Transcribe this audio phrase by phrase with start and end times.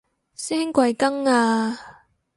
[0.35, 2.07] 師兄貴庚啊